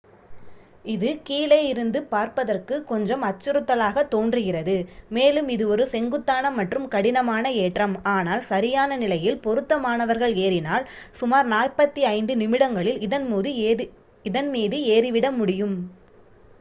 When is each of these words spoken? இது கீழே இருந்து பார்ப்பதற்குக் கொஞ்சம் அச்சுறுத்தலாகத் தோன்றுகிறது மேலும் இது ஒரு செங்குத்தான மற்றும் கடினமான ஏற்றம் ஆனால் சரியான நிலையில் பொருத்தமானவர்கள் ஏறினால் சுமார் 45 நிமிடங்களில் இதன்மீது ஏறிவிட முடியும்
இது 0.85 1.09
கீழே 1.23 1.59
இருந்து 1.67 1.99
பார்ப்பதற்குக் 2.11 2.87
கொஞ்சம் 2.87 3.25
அச்சுறுத்தலாகத் 3.27 4.09
தோன்றுகிறது 4.09 4.75
மேலும் 5.09 5.47
இது 5.47 5.65
ஒரு 5.67 5.83
செங்குத்தான 5.87 6.51
மற்றும் 6.51 6.87
கடினமான 6.87 7.51
ஏற்றம் 7.59 7.95
ஆனால் 8.13 8.41
சரியான 8.47 8.97
நிலையில் 8.97 9.39
பொருத்தமானவர்கள் 9.45 10.35
ஏறினால் 10.45 10.89
சுமார் 11.13 11.49
45 11.53 12.39
நிமிடங்களில் 12.41 13.01
இதன்மீது 14.25 14.79
ஏறிவிட 14.91 15.29
முடியும் 15.39 15.77